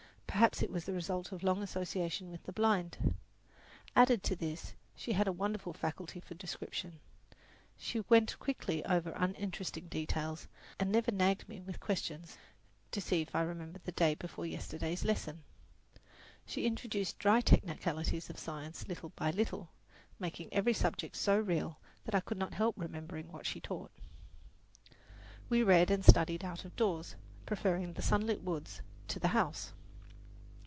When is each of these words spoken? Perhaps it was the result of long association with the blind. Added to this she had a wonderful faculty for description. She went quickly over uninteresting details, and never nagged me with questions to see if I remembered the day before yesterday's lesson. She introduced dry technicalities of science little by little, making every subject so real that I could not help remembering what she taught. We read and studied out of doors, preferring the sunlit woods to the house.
Perhaps 0.41 0.63
it 0.63 0.71
was 0.71 0.85
the 0.85 0.93
result 0.93 1.33
of 1.33 1.43
long 1.43 1.61
association 1.61 2.31
with 2.31 2.41
the 2.43 2.53
blind. 2.53 3.13
Added 3.97 4.23
to 4.23 4.35
this 4.35 4.73
she 4.95 5.11
had 5.11 5.27
a 5.27 5.31
wonderful 5.31 5.73
faculty 5.73 6.21
for 6.21 6.35
description. 6.35 6.99
She 7.77 7.99
went 8.09 8.39
quickly 8.39 8.83
over 8.85 9.11
uninteresting 9.11 9.87
details, 9.89 10.47
and 10.79 10.89
never 10.89 11.11
nagged 11.11 11.49
me 11.49 11.59
with 11.59 11.81
questions 11.81 12.37
to 12.91 13.01
see 13.01 13.21
if 13.21 13.35
I 13.35 13.41
remembered 13.41 13.83
the 13.83 13.91
day 13.91 14.15
before 14.15 14.45
yesterday's 14.45 15.03
lesson. 15.03 15.43
She 16.45 16.65
introduced 16.65 17.19
dry 17.19 17.41
technicalities 17.41 18.29
of 18.29 18.39
science 18.39 18.87
little 18.87 19.09
by 19.17 19.31
little, 19.31 19.69
making 20.17 20.51
every 20.53 20.73
subject 20.73 21.17
so 21.17 21.37
real 21.37 21.77
that 22.05 22.15
I 22.15 22.21
could 22.21 22.37
not 22.37 22.53
help 22.53 22.75
remembering 22.79 23.33
what 23.33 23.45
she 23.45 23.59
taught. 23.59 23.91
We 25.49 25.61
read 25.61 25.91
and 25.91 26.03
studied 26.05 26.43
out 26.45 26.63
of 26.63 26.73
doors, 26.77 27.15
preferring 27.45 27.93
the 27.93 28.01
sunlit 28.01 28.41
woods 28.41 28.81
to 29.09 29.19
the 29.19 29.27
house. 29.35 29.73